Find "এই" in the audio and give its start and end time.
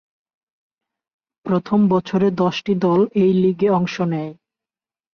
3.15-3.31